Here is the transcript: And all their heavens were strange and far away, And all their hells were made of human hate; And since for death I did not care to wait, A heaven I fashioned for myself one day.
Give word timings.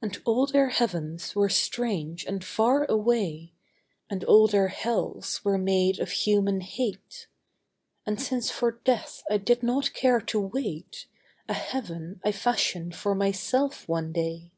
And 0.00 0.22
all 0.24 0.46
their 0.46 0.68
heavens 0.68 1.34
were 1.34 1.48
strange 1.48 2.24
and 2.24 2.44
far 2.44 2.84
away, 2.84 3.52
And 4.08 4.22
all 4.22 4.46
their 4.46 4.68
hells 4.68 5.44
were 5.44 5.58
made 5.58 5.98
of 5.98 6.12
human 6.12 6.60
hate; 6.60 7.26
And 8.06 8.22
since 8.22 8.48
for 8.52 8.70
death 8.84 9.24
I 9.28 9.38
did 9.38 9.64
not 9.64 9.92
care 9.92 10.20
to 10.20 10.40
wait, 10.40 11.08
A 11.48 11.54
heaven 11.54 12.20
I 12.24 12.30
fashioned 12.30 12.94
for 12.94 13.12
myself 13.16 13.88
one 13.88 14.12
day. 14.12 14.52